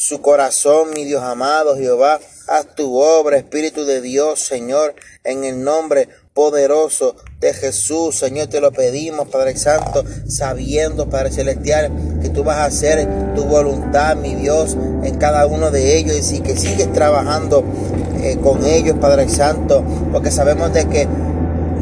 su 0.00 0.22
corazón, 0.22 0.90
mi 0.94 1.04
Dios 1.04 1.22
amado 1.22 1.76
Jehová. 1.76 2.20
Haz 2.50 2.74
tu 2.74 2.98
obra, 2.98 3.36
Espíritu 3.36 3.84
de 3.84 4.00
Dios, 4.00 4.40
Señor, 4.40 4.96
en 5.22 5.44
el 5.44 5.62
nombre 5.62 6.08
poderoso 6.34 7.14
de 7.38 7.54
Jesús, 7.54 8.18
Señor, 8.18 8.48
te 8.48 8.60
lo 8.60 8.72
pedimos, 8.72 9.28
Padre 9.28 9.56
Santo, 9.56 10.02
sabiendo, 10.26 11.08
Padre 11.08 11.30
Celestial, 11.30 11.92
que 12.20 12.28
tú 12.28 12.42
vas 12.42 12.56
a 12.56 12.64
hacer 12.64 13.08
tu 13.36 13.44
voluntad, 13.44 14.16
mi 14.16 14.34
Dios, 14.34 14.76
en 15.04 15.16
cada 15.18 15.46
uno 15.46 15.70
de 15.70 15.96
ellos. 15.96 16.32
Y 16.32 16.40
que 16.40 16.56
sigues 16.56 16.92
trabajando 16.92 17.62
eh, 18.20 18.36
con 18.42 18.66
ellos, 18.66 18.96
Padre 19.00 19.28
Santo, 19.28 19.84
porque 20.10 20.32
sabemos 20.32 20.72
de 20.72 20.88
que 20.88 21.06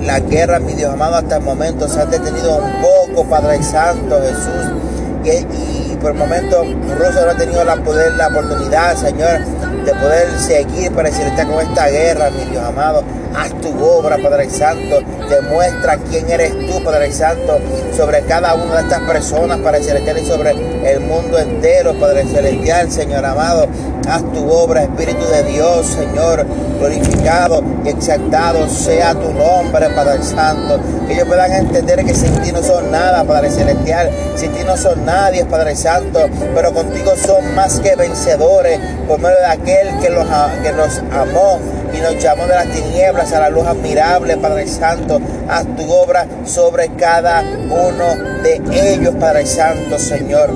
la 0.02 0.20
guerra, 0.20 0.58
mi 0.58 0.74
Dios 0.74 0.92
amado, 0.92 1.14
hasta 1.14 1.38
el 1.38 1.44
momento 1.44 1.88
se 1.88 1.98
ha 1.98 2.04
detenido 2.04 2.58
un 2.58 2.82
poco, 2.82 3.26
Padre 3.26 3.62
Santo, 3.62 4.20
Jesús, 4.20 4.87
y 5.24 5.96
por 6.00 6.12
el 6.12 6.18
momento 6.18 6.64
Rusia 6.64 7.24
no 7.24 7.30
ha 7.32 7.36
tenido 7.36 7.64
la, 7.64 7.76
poder, 7.76 8.14
la 8.14 8.28
oportunidad, 8.28 8.96
Señor, 8.96 9.40
de 9.84 9.94
poder 9.94 10.30
seguir 10.38 10.92
para 10.92 11.08
está 11.08 11.46
con 11.46 11.60
esta 11.60 11.88
guerra, 11.88 12.30
mi 12.30 12.50
Dios 12.50 12.62
amado. 12.62 13.02
Haz 13.34 13.52
tu 13.60 13.68
obra, 13.82 14.16
Padre 14.18 14.48
Santo. 14.48 15.00
Demuestra 15.28 15.98
quién 16.10 16.30
eres 16.30 16.52
tú, 16.66 16.82
Padre 16.82 17.12
Santo, 17.12 17.58
sobre 17.96 18.22
cada 18.22 18.54
una 18.54 18.76
de 18.76 18.82
estas 18.82 19.00
personas, 19.02 19.58
Padre 19.58 19.82
Celestial, 19.82 20.18
y 20.18 20.24
sobre 20.24 20.50
el 20.92 21.00
mundo 21.00 21.38
entero, 21.38 21.94
Padre 21.94 22.24
Celestial, 22.26 22.90
Señor 22.90 23.24
amado. 23.24 23.68
Haz 24.08 24.22
tu 24.32 24.50
obra, 24.50 24.84
Espíritu 24.84 25.26
de 25.26 25.42
Dios, 25.42 25.86
Señor, 25.86 26.46
glorificado 26.78 27.62
y 27.84 27.90
exaltado 27.90 28.66
sea 28.68 29.12
tu 29.12 29.32
nombre, 29.34 29.90
Padre 29.90 30.22
Santo. 30.22 30.80
Que 31.06 31.12
ellos 31.12 31.26
puedan 31.28 31.52
entender 31.52 32.02
que 32.06 32.14
sin 32.14 32.34
ti 32.40 32.50
no 32.50 32.62
son 32.62 32.90
nada, 32.90 33.24
Padre 33.24 33.50
Celestial. 33.50 34.10
Sin 34.34 34.52
ti 34.52 34.60
no 34.64 34.78
son 34.78 35.04
nadie, 35.04 35.44
Padre 35.44 35.76
Santo. 35.76 36.20
Pero 36.54 36.72
contigo 36.72 37.12
son 37.16 37.54
más 37.54 37.80
que 37.80 37.96
vencedores 37.96 38.80
por 39.06 39.18
medio 39.18 39.36
de 39.40 39.46
aquel 39.46 39.98
que 40.00 40.08
los, 40.08 40.26
que 40.62 40.72
nos 40.72 40.98
amó 41.12 41.58
y 41.92 42.00
nos 42.00 42.22
llamó 42.22 42.44
de 42.44 42.54
las 42.54 42.68
tinieblas 42.68 43.32
a 43.34 43.40
la 43.40 43.50
luz 43.50 43.66
admirable, 43.66 44.38
Padre 44.38 44.66
Santo. 44.68 45.20
Haz 45.50 45.66
tu 45.76 45.90
obra 45.92 46.26
sobre 46.46 46.88
cada 46.96 47.42
uno 47.42 48.42
de 48.42 48.94
ellos, 48.94 49.14
Padre 49.20 49.44
Santo, 49.44 49.98
Señor. 49.98 50.50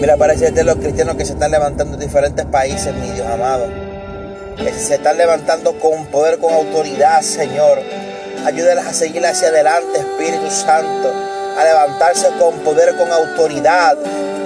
Mira, 0.00 0.16
parece 0.16 0.52
de 0.52 0.62
los 0.62 0.76
cristianos 0.76 1.16
que 1.16 1.24
se 1.24 1.32
están 1.32 1.50
levantando 1.50 1.94
en 1.94 2.00
diferentes 2.00 2.46
países, 2.46 2.94
mi 2.94 3.10
Dios 3.10 3.26
amado. 3.26 3.66
Que 4.56 4.72
se 4.72 4.94
están 4.94 5.18
levantando 5.18 5.76
con 5.80 6.06
poder, 6.06 6.38
con 6.38 6.52
autoridad, 6.52 7.20
Señor. 7.22 7.80
Ayúdalas 8.46 8.86
a 8.86 8.92
seguir 8.92 9.26
hacia 9.26 9.48
adelante, 9.48 9.98
Espíritu 9.98 10.48
Santo. 10.52 11.12
A 11.58 11.64
levantarse 11.64 12.28
con 12.38 12.54
poder, 12.60 12.96
con 12.96 13.10
autoridad 13.10 13.96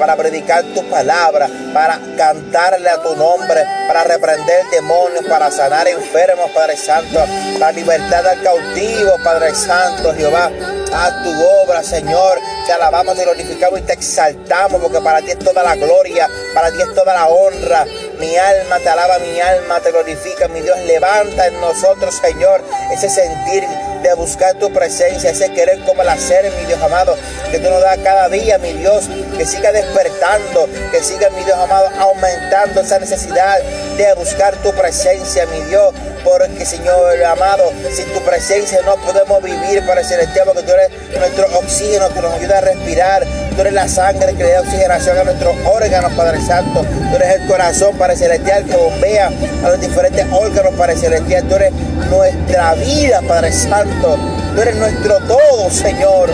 para 0.02 0.16
predicar 0.16 0.64
tu 0.74 0.82
palabra, 0.90 1.48
para 1.72 1.96
cantarle 2.16 2.90
a 2.90 3.00
tu 3.00 3.14
nombre, 3.14 3.64
para 3.86 4.02
reprender 4.02 4.66
demonios, 4.72 5.24
para 5.28 5.48
sanar 5.48 5.86
enfermos, 5.86 6.50
Padre 6.50 6.76
Santo, 6.76 7.24
para 7.60 7.70
libertad 7.70 8.26
al 8.26 8.42
cautivo, 8.42 9.12
Padre 9.22 9.54
Santo, 9.54 10.12
Jehová. 10.12 10.50
Haz 10.92 11.22
tu 11.22 11.30
obra, 11.62 11.84
Señor. 11.84 12.40
Te 12.66 12.72
alabamos, 12.72 13.16
te 13.16 13.22
glorificamos 13.22 13.78
y 13.78 13.82
te 13.82 13.92
exaltamos, 13.92 14.80
porque 14.80 15.00
para 15.00 15.20
ti 15.20 15.30
es 15.30 15.38
toda 15.38 15.62
la 15.62 15.76
gloria, 15.76 16.28
para 16.52 16.72
ti 16.72 16.78
es 16.80 16.94
toda 16.96 17.14
la 17.14 17.28
honra. 17.28 17.86
Mi 18.18 18.36
alma 18.36 18.78
te 18.80 18.88
alaba, 18.88 19.20
mi 19.20 19.40
alma 19.40 19.78
te 19.78 19.92
glorifica, 19.92 20.48
mi 20.48 20.62
Dios. 20.62 20.78
Levanta 20.80 21.46
en 21.46 21.60
nosotros, 21.60 22.12
Señor, 22.20 22.60
ese 22.92 23.08
sentir 23.08 23.64
de 24.02 24.14
buscar 24.14 24.54
tu 24.54 24.72
presencia, 24.72 25.30
ese 25.30 25.52
querer 25.52 25.80
como 25.84 26.02
el 26.02 26.08
hacer, 26.08 26.50
mi 26.58 26.66
Dios 26.66 26.82
amado, 26.82 27.16
que 27.50 27.58
tú 27.58 27.70
nos 27.70 27.80
das 27.80 27.98
cada 27.98 28.28
día, 28.28 28.58
mi 28.58 28.72
Dios, 28.72 29.08
que 29.36 29.46
siga 29.46 29.72
despertando, 29.72 30.68
que 30.90 31.02
siga, 31.02 31.28
mi 31.30 31.44
Dios 31.44 31.58
amado, 31.58 31.88
aumentando 31.98 32.80
esa 32.80 32.98
necesidad 32.98 33.58
de 33.96 34.14
buscar 34.14 34.54
tu 34.56 34.72
presencia, 34.72 35.46
mi 35.46 35.60
Dios, 35.62 35.94
porque 36.24 36.64
Señor 36.64 37.22
amado, 37.24 37.72
sin 37.94 38.06
tu 38.12 38.20
presencia 38.20 38.80
no 38.84 38.96
podemos 38.96 39.42
vivir 39.42 39.84
para 39.86 40.00
el 40.00 40.06
celestial, 40.06 40.46
porque 40.46 40.62
tú 40.62 40.72
eres 40.72 40.90
nuestro 41.18 41.46
oxígeno 41.58 42.08
que 42.12 42.20
nos 42.20 42.32
ayuda 42.34 42.58
a 42.58 42.60
respirar, 42.60 43.24
tú 43.54 43.60
eres 43.60 43.72
la 43.72 43.88
sangre 43.88 44.34
que 44.34 44.44
le 44.44 44.52
da 44.52 44.60
oxigenación 44.60 45.18
a 45.18 45.24
nuestros 45.24 45.54
órganos, 45.66 46.12
Padre 46.12 46.40
Santo, 46.40 46.84
tú 47.10 47.16
eres 47.16 47.40
el 47.40 47.46
corazón 47.46 47.96
para 47.96 48.12
el 48.12 48.18
celestial 48.18 48.64
que 48.64 48.76
bombea 48.76 49.30
a 49.64 49.68
los 49.68 49.80
diferentes 49.80 50.26
órganos 50.32 50.74
para 50.74 50.92
el 50.92 50.98
celestial, 50.98 51.44
tú 51.48 51.56
eres 51.56 51.72
nuestra 52.10 52.74
vida, 52.74 53.20
Padre 53.26 53.52
Santo, 53.52 54.18
tú 54.54 54.62
eres 54.62 54.76
nuestro 54.76 55.18
todo, 55.20 55.70
Señor. 55.70 56.30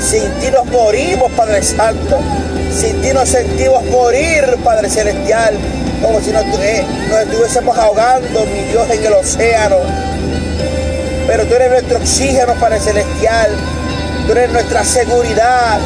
Sin 0.00 0.30
ti 0.40 0.50
nos 0.50 0.66
morimos, 0.66 1.30
Padre 1.32 1.62
Santo. 1.62 2.18
Sin 2.74 3.00
ti 3.02 3.12
nos 3.12 3.28
sentimos 3.28 3.84
morir, 3.86 4.56
Padre 4.64 4.88
Celestial 4.88 5.58
como 6.00 6.20
si 6.20 6.32
nos, 6.32 6.44
estuviésemos 6.44 7.76
ahogando, 7.76 8.46
mi 8.46 8.60
Dios, 8.70 8.88
en 8.90 9.04
el 9.04 9.12
océano. 9.12 9.76
Pero 11.26 11.46
tú 11.46 11.54
eres 11.54 11.70
nuestro 11.70 11.98
oxígeno 11.98 12.54
para 12.54 12.76
el 12.76 12.82
celestial. 12.82 13.50
Tú 14.26 14.32
eres 14.32 14.50
nuestra 14.50 14.84
seguridad. 14.84 15.78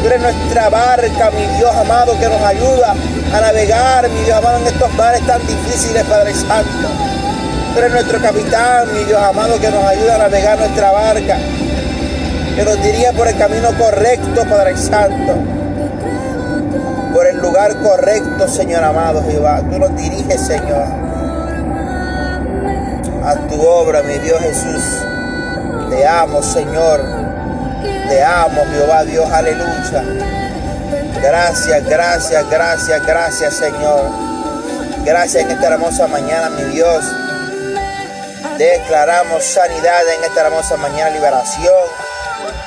Tú 0.00 0.06
eres 0.06 0.20
nuestra 0.20 0.68
barca, 0.70 1.30
mi 1.30 1.46
Dios 1.58 1.74
amado, 1.74 2.18
que 2.18 2.26
nos 2.26 2.40
ayuda 2.42 2.94
a 3.34 3.40
navegar, 3.40 4.08
mi 4.08 4.22
Dios 4.24 4.38
amado, 4.38 4.58
en 4.58 4.66
estos 4.66 4.92
mares 4.94 5.24
tan 5.26 5.46
difíciles, 5.46 6.04
Padre 6.04 6.34
Santo. 6.34 6.88
Eres 7.76 7.92
nuestro 7.92 8.20
capitán, 8.20 8.92
mi 8.92 9.04
Dios 9.04 9.20
amado, 9.22 9.58
que 9.60 9.70
nos 9.70 9.84
ayuda 9.84 10.16
a 10.16 10.18
navegar 10.18 10.58
nuestra 10.58 10.90
barca. 10.90 11.38
Que 12.56 12.64
nos 12.64 12.82
diría 12.82 13.12
por 13.12 13.28
el 13.28 13.36
camino 13.36 13.68
correcto, 13.78 14.44
Padre 14.48 14.76
Santo 14.76 15.60
por 17.12 17.26
el 17.26 17.38
lugar 17.38 17.76
correcto, 17.82 18.48
Señor 18.48 18.84
amado 18.84 19.22
Jehová. 19.22 19.60
Tú 19.70 19.78
nos 19.78 19.94
diriges, 19.96 20.40
Señor, 20.40 20.86
a 23.24 23.34
tu 23.48 23.60
obra, 23.60 24.02
mi 24.02 24.18
Dios 24.18 24.40
Jesús. 24.40 24.84
Te 25.90 26.06
amo, 26.06 26.42
Señor. 26.42 27.02
Te 28.08 28.22
amo, 28.22 28.62
Jehová, 28.72 29.04
Dios, 29.04 29.30
aleluya. 29.30 30.04
Gracias, 31.22 31.84
gracias, 31.84 32.50
gracias, 32.50 33.06
gracias, 33.06 33.54
Señor. 33.54 34.10
Gracias 35.04 35.44
en 35.44 35.50
esta 35.50 35.66
hermosa 35.68 36.06
mañana, 36.06 36.50
mi 36.50 36.64
Dios. 36.72 37.04
Declaramos 38.60 39.42
sanidad 39.42 40.06
en 40.06 40.22
esta 40.22 40.42
hermosa 40.42 40.76
mañana, 40.76 41.08
liberación. 41.08 41.88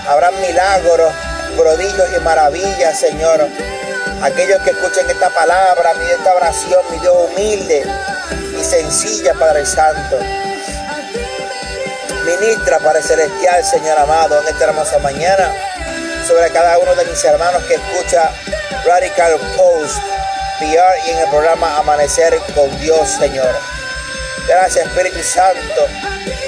Habrá 0.08 0.32
milagros, 0.32 1.14
prodigios 1.56 2.10
y 2.18 2.20
maravillas, 2.22 3.00
Señor 3.00 3.48
aquellos 4.24 4.60
que 4.64 4.72
escuchen 4.72 5.08
esta 5.08 5.30
palabra, 5.30 5.94
mi 5.94 6.06
esta 6.06 6.34
oración, 6.34 6.80
mi 6.90 6.98
Dios 6.98 7.14
humilde 7.16 7.84
y 8.60 8.64
sencilla, 8.64 9.36
Padre 9.36 9.68
Santo. 9.68 10.18
Ministra, 12.26 12.80
Padre 12.80 13.04
Celestial, 13.04 13.64
Señor 13.64 14.00
amado, 14.00 14.42
en 14.42 14.48
esta 14.48 14.64
hermosa 14.64 14.98
mañana, 14.98 15.54
sobre 16.28 16.50
cada 16.50 16.80
uno 16.80 16.96
de 16.96 17.06
mis 17.06 17.24
hermanos 17.24 17.62
que 17.66 17.76
escucha 17.76 18.32
Radical 18.84 19.38
Post 19.58 19.98
PR 20.58 21.06
y 21.06 21.10
en 21.12 21.20
el 21.20 21.30
programa 21.30 21.78
Amanecer 21.78 22.36
con 22.56 22.80
Dios, 22.80 23.08
Señor. 23.10 23.73
Gracias, 24.48 24.86
Espíritu 24.86 25.24
Santo. 25.24 25.88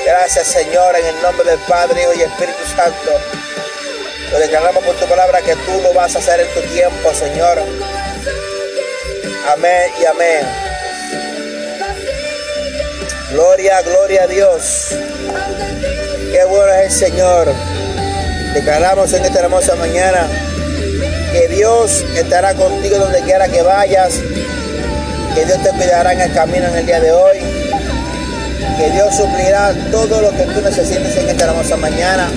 Gracias, 0.06 0.48
Señor, 0.48 0.96
en 0.98 1.06
el 1.06 1.22
nombre 1.22 1.50
del 1.50 1.60
Padre, 1.60 2.02
Hijo 2.02 2.14
y 2.14 2.22
Espíritu 2.22 2.64
Santo. 2.76 3.12
Lo 4.32 4.40
declaramos 4.40 4.84
por 4.84 4.96
tu 4.96 5.06
palabra 5.06 5.42
que 5.42 5.56
tú 5.56 5.82
lo 5.82 5.94
vas 5.94 6.16
a 6.16 6.20
hacer 6.20 6.42
en 6.42 6.54
tu 6.54 6.62
tiempo, 6.74 7.14
Señor. 7.14 7.60
Amén 9.54 9.92
y 10.02 10.06
amén. 10.06 10.46
Gloria, 13.32 13.82
gloria 13.82 14.24
a 14.24 14.28
Dios. 14.28 14.88
Qué 16.32 16.44
bueno 16.46 16.74
es 16.74 16.86
el 16.86 16.92
Señor. 17.10 17.54
Declaramos 18.54 19.14
en 19.14 19.26
esta 19.26 19.40
hermosa 19.40 19.76
mañana 19.76 20.28
que 21.32 21.48
Dios 21.50 22.04
estará 22.16 22.54
contigo 22.54 22.98
donde 22.98 23.22
quiera 23.22 23.48
que 23.48 23.62
vayas, 23.62 24.14
que 25.34 25.46
Dios 25.46 25.62
te 25.64 25.70
cuidará 25.72 26.14
en 26.14 26.22
el 26.22 26.34
camino 26.34 26.66
en 26.68 26.76
el 26.78 26.86
día 26.86 27.00
de 27.00 27.12
hoy, 27.12 27.38
que 28.78 28.92
Dios 28.92 29.16
suplirá 29.16 29.74
todo 29.92 30.22
lo 30.22 30.32
que 30.32 30.44
tú 30.44 30.62
necesites 30.62 31.16
en 31.18 31.30
esta 31.30 31.46
hermosa 31.46 31.78
mañana, 31.78 32.28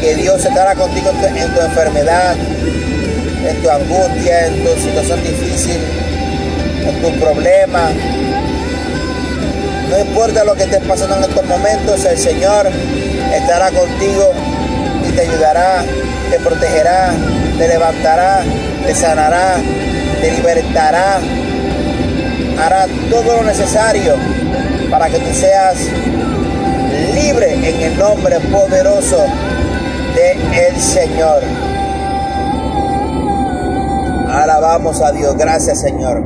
que 0.00 0.14
Dios 0.16 0.44
estará 0.44 0.74
contigo 0.74 1.10
en 1.10 1.54
tu, 1.54 1.60
enfermedad, 1.60 2.36
en 2.36 3.62
tu 3.62 3.70
angustia, 3.70 4.46
en 4.46 4.64
tu 4.64 4.70
situación 4.80 5.22
difícil, 5.22 5.78
en 6.86 7.00
tu 7.00 7.10
problema. 7.20 7.90
No 9.90 9.98
importa 9.98 10.44
lo 10.44 10.54
que 10.54 10.64
estés 10.64 10.82
pasando 10.82 11.16
en 11.16 11.24
estos 11.24 11.44
momentos, 11.46 12.04
el 12.04 12.18
Señor 12.18 12.68
estará 13.34 13.70
contigo 13.70 14.32
y 15.08 15.12
te 15.12 15.22
ayudará, 15.22 15.84
te 16.30 16.38
protegerá, 16.40 17.12
te 17.58 17.68
levantará, 17.68 18.42
te 18.86 18.94
sanará, 18.94 19.56
te 20.20 20.30
libertará, 20.32 21.20
hará 22.58 22.86
todo 23.10 23.36
lo 23.36 23.42
necesario 23.44 24.31
para 24.92 25.08
que 25.08 25.18
tú 25.18 25.32
seas 25.32 25.88
libre 27.14 27.54
en 27.54 27.80
el 27.80 27.98
nombre 27.98 28.38
poderoso 28.40 29.24
de 30.14 30.68
el 30.68 30.76
Señor. 30.78 31.42
Alabamos 34.28 35.00
a 35.00 35.12
Dios, 35.12 35.34
gracias 35.38 35.80
Señor. 35.80 36.22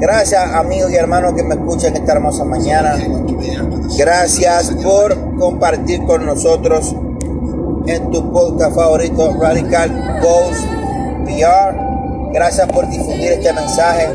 Gracias 0.00 0.42
amigos 0.54 0.90
y 0.90 0.96
hermanos 0.96 1.34
que 1.34 1.44
me 1.44 1.54
escuchan 1.54 1.94
esta 1.94 2.12
hermosa 2.14 2.44
mañana. 2.44 2.96
Gracias 3.96 4.72
por 4.82 5.36
compartir 5.38 6.02
con 6.02 6.26
nosotros 6.26 6.96
en 7.86 8.10
tu 8.10 8.32
podcast 8.32 8.74
favorito 8.74 9.36
Radical 9.40 10.20
Ghost 10.20 10.64
PR. 11.26 12.32
Gracias 12.32 12.66
por 12.72 12.88
difundir 12.90 13.32
este 13.32 13.52
mensaje 13.52 14.08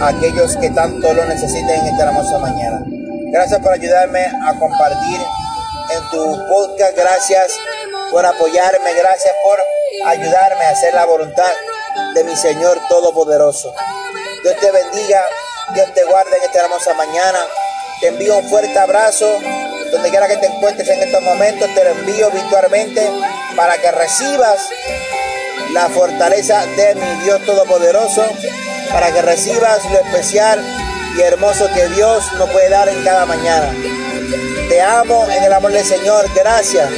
a 0.00 0.08
aquellos 0.08 0.56
que 0.58 0.70
tanto 0.70 1.12
lo 1.12 1.24
necesiten 1.24 1.80
en 1.80 1.86
esta 1.86 2.08
hermosa 2.08 2.38
mañana. 2.38 2.99
Gracias 3.32 3.60
por 3.60 3.72
ayudarme 3.72 4.26
a 4.44 4.58
compartir 4.58 5.20
en 5.90 6.10
tu 6.10 6.46
podcast. 6.48 6.96
Gracias 6.96 7.52
por 8.10 8.26
apoyarme. 8.26 8.92
Gracias 8.94 9.32
por 9.44 9.56
ayudarme 10.04 10.64
a 10.64 10.70
hacer 10.70 10.92
la 10.94 11.04
voluntad 11.04 11.52
de 12.14 12.24
mi 12.24 12.34
Señor 12.36 12.80
Todopoderoso. 12.88 13.72
Dios 14.42 14.56
te 14.60 14.72
bendiga. 14.72 15.24
Dios 15.74 15.94
te 15.94 16.02
guarde 16.04 16.38
en 16.38 16.42
esta 16.42 16.64
hermosa 16.64 16.92
mañana. 16.94 17.38
Te 18.00 18.08
envío 18.08 18.36
un 18.36 18.50
fuerte 18.50 18.76
abrazo. 18.76 19.28
Donde 19.92 20.10
quiera 20.10 20.26
que 20.26 20.36
te 20.38 20.46
encuentres 20.46 20.88
en 20.88 21.00
estos 21.00 21.22
momentos, 21.22 21.68
te 21.72 21.84
lo 21.84 21.90
envío 21.90 22.30
virtualmente 22.32 23.08
para 23.56 23.78
que 23.78 23.92
recibas 23.92 24.58
la 25.72 25.88
fortaleza 25.88 26.66
de 26.66 26.96
mi 26.96 27.24
Dios 27.24 27.44
Todopoderoso, 27.46 28.24
para 28.92 29.12
que 29.12 29.22
recibas 29.22 29.84
lo 29.84 29.98
especial 30.00 30.60
y 31.16 31.20
hermoso 31.20 31.68
que 31.74 31.88
Dios 31.88 32.24
nos 32.38 32.48
puede 32.50 32.68
dar 32.68 32.88
en 32.88 33.02
cada 33.04 33.26
mañana. 33.26 33.72
Te 34.68 34.80
amo 34.80 35.26
en 35.30 35.44
el 35.44 35.52
amor 35.52 35.72
del 35.72 35.84
Señor. 35.84 36.26
Gracias 36.34 36.88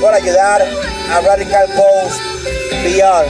por 0.00 0.14
ayudar 0.14 0.64
a 1.12 1.20
Radical 1.20 1.66
Post 1.76 2.20
Beyond. 2.84 3.28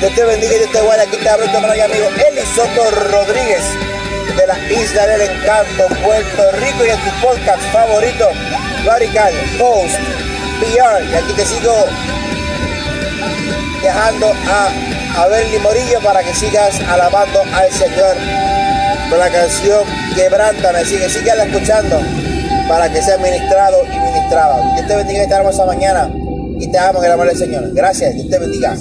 Dios 0.00 0.14
te 0.14 0.24
bendiga 0.24 0.54
y 0.54 0.58
Dios 0.58 0.72
te 0.72 0.80
guarde. 0.80 1.02
Aquí 1.04 1.16
te 1.16 1.28
hablo 1.28 1.46
tu 1.46 1.56
hermano 1.56 1.72
amigo 1.72 2.08
Eli 2.28 2.46
Soto 2.54 2.90
Rodríguez 3.10 3.62
de 4.36 4.46
la 4.46 4.58
Isla 4.70 5.06
del 5.06 5.22
Encanto, 5.22 5.88
Puerto 6.02 6.52
Rico 6.52 6.84
y 6.84 6.90
en 6.90 7.00
tu 7.00 7.10
podcast 7.26 7.62
favorito, 7.72 8.28
Radical 8.84 9.32
Post 9.58 9.96
PR. 10.60 11.04
Y 11.04 11.14
aquí 11.14 11.32
te 11.34 11.46
sigo 11.46 11.86
dejando 13.82 14.32
a 14.48 15.22
Abel 15.22 15.60
Morillo 15.60 16.00
para 16.00 16.22
que 16.22 16.34
sigas 16.34 16.80
alabando 16.88 17.42
al 17.52 17.72
Señor 17.72 18.16
con 19.12 19.18
la 19.18 19.30
canción 19.30 19.84
Quebrántame. 20.16 20.78
Así 20.78 20.96
que 20.96 21.08
síguela 21.08 21.44
escuchando 21.44 22.00
para 22.66 22.90
que 22.90 23.02
sea 23.02 23.18
ministrado 23.18 23.76
y 23.84 23.98
ministrado. 23.98 24.62
Dios 24.74 24.86
te 24.88 24.96
bendiga 24.96 25.22
esta 25.22 25.36
hermosa 25.36 25.66
mañana 25.66 26.10
y 26.58 26.66
te 26.70 26.78
amo 26.78 27.00
en 27.00 27.04
el 27.04 27.12
amor 27.12 27.26
del 27.26 27.36
Señor. 27.36 27.70
Gracias, 27.74 28.14
Dios 28.14 28.30
te 28.30 28.38
bendiga. 28.38 28.74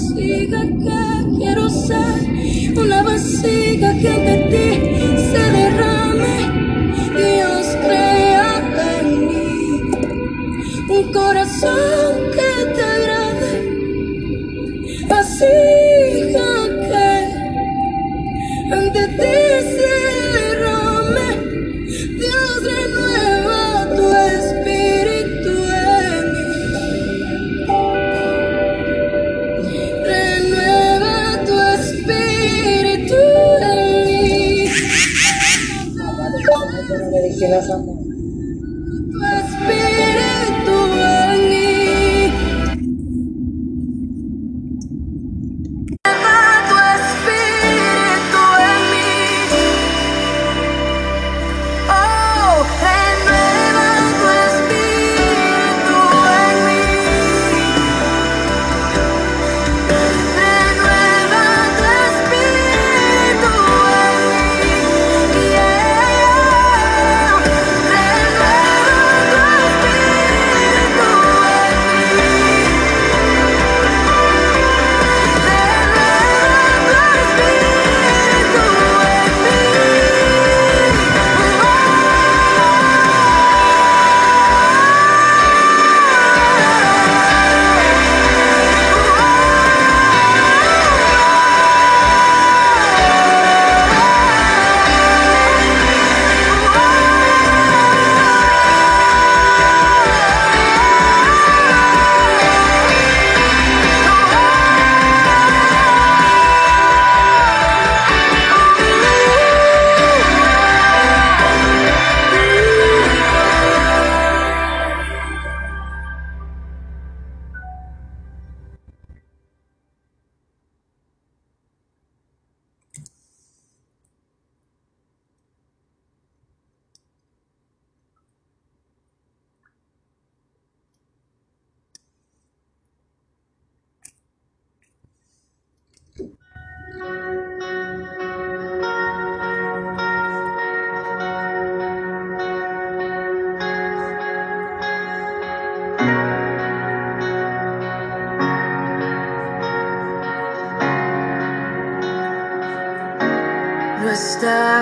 Dios 7.15 7.77
crea 7.83 8.63
en 9.01 9.27
mí 9.27 9.91
un 10.89 11.11
corazón 11.11 12.00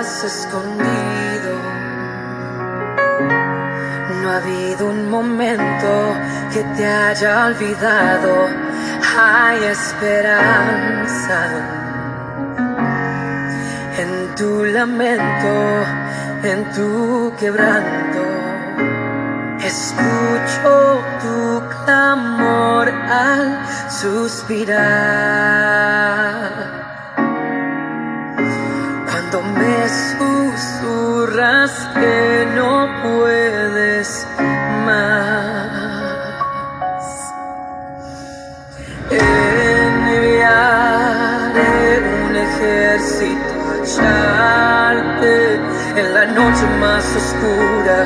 estás 0.00 0.24
escondido. 0.24 1.52
No 4.22 4.30
ha 4.30 4.36
habido 4.36 4.88
un 4.88 5.10
momento 5.10 6.14
que 6.52 6.62
te 6.76 6.86
haya 6.86 7.46
olvidado. 7.46 8.48
hay 9.18 9.64
esperanza 9.64 11.38
en 13.98 14.34
tu 14.36 14.64
lamento, 14.64 15.84
en 16.44 16.64
tu 16.72 17.32
quebranto. 17.38 18.22
Escucho 19.62 21.02
tu 21.22 21.62
clamor 21.84 22.88
al 22.88 23.42
suspirar. 23.90 25.40
Me 29.60 29.80
susurras 30.16 31.72
que 31.92 32.46
no 32.56 32.88
puedes 33.02 34.26
más. 34.86 35.70
Enviaré 39.10 40.00
un 42.24 42.32
ejército 42.36 43.52
a 43.70 43.74
echarte 43.84 45.34
en 46.00 46.06
la 46.14 46.24
noche 46.24 46.66
más 46.80 47.04
oscura. 47.20 47.98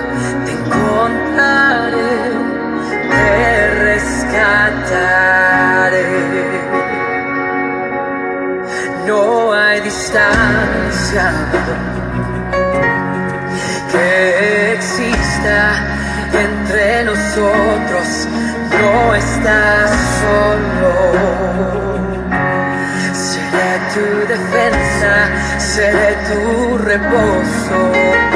Te 0.44 0.50
encontraré, 0.58 2.14
te 3.10 3.26
rescataré. 3.84 5.04
No 9.06 9.52
hay 9.52 9.80
distancia 9.82 10.83
que 13.92 14.74
exista 14.74 15.76
entre 16.32 17.04
nosotros, 17.04 18.26
no 18.72 19.14
estás 19.14 19.90
solo. 20.20 20.92
Seré 23.12 23.72
tu 23.94 24.06
defensa, 24.26 25.14
seré 25.58 26.16
tu 26.28 26.78
reposo. 26.78 28.33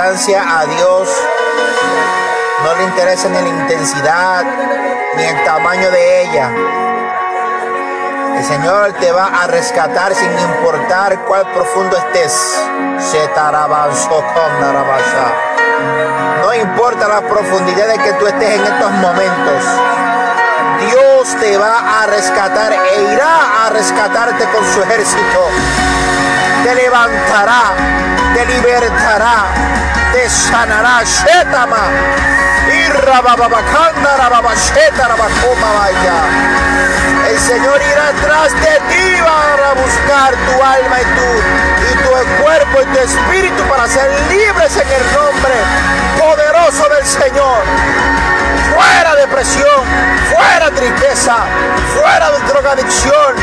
A 0.00 0.64
Dios 0.64 1.08
no 2.62 2.76
le 2.76 2.84
interesa 2.84 3.28
ni 3.30 3.34
la 3.34 3.48
intensidad 3.48 4.44
ni 5.16 5.24
el 5.24 5.44
tamaño 5.44 5.90
de 5.90 6.22
ella. 6.22 6.50
El 8.36 8.44
Señor 8.44 8.92
te 9.00 9.10
va 9.10 9.26
a 9.42 9.48
rescatar 9.48 10.14
sin 10.14 10.30
importar 10.38 11.18
cuál 11.24 11.50
profundo 11.52 11.96
estés. 11.96 12.32
No 16.42 16.54
importa 16.54 17.08
la 17.08 17.22
profundidad 17.22 17.88
de 17.88 17.98
que 17.98 18.12
tú 18.12 18.28
estés 18.28 18.54
en 18.54 18.64
estos 18.64 18.92
momentos. 18.92 19.64
Dios 20.78 21.36
te 21.40 21.58
va 21.58 22.02
a 22.02 22.06
rescatar 22.06 22.72
e 22.72 23.14
irá 23.14 23.66
a 23.66 23.70
rescatarte 23.70 24.44
con 24.44 24.64
su 24.64 24.80
ejército. 24.80 25.97
Te 26.64 26.74
levantará, 26.74 27.72
te 28.34 28.46
libertará, 28.46 29.46
te 30.12 30.28
sanará. 30.28 31.02
Shetama. 31.04 31.84
El 37.28 37.38
Señor 37.38 37.80
irá 37.82 38.08
atrás 38.08 38.52
de 38.52 38.80
ti 38.88 39.20
para 39.22 39.72
buscar 39.74 40.32
tu 40.32 40.62
alma 40.62 41.00
y 41.00 41.04
tu, 41.04 41.28
y 41.84 41.94
tu 42.02 42.42
cuerpo 42.42 42.82
y 42.82 42.84
tu 42.86 42.98
espíritu 42.98 43.62
para 43.64 43.86
ser 43.86 44.10
libres 44.28 44.76
en 44.76 44.88
el 44.88 45.12
nombre 45.12 45.54
poderoso 46.18 46.88
del 46.88 47.06
Señor. 47.06 47.62
Fuera 48.78 49.16
depresión, 49.16 49.84
fuera 50.32 50.70
tristeza, 50.70 51.36
fuera 51.94 52.30
drogadicción, 52.46 53.34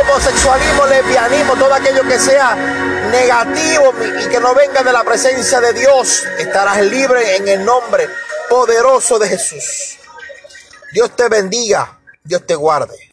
homosexualismo, 0.00 0.84
lesbianismo, 0.86 1.54
todo 1.54 1.72
aquello 1.74 2.02
que 2.02 2.18
sea 2.18 2.56
negativo 2.56 3.94
y 4.20 4.28
que 4.28 4.40
no 4.40 4.56
venga 4.56 4.82
de 4.82 4.92
la 4.92 5.04
presencia 5.04 5.60
de 5.60 5.74
Dios, 5.74 6.24
estarás 6.38 6.80
libre 6.80 7.36
en 7.36 7.46
el 7.46 7.64
nombre 7.64 8.08
poderoso 8.48 9.20
de 9.20 9.28
Jesús. 9.28 9.98
Dios 10.92 11.14
te 11.14 11.28
bendiga, 11.28 11.96
Dios 12.24 12.44
te 12.44 12.56
guarde. 12.56 13.07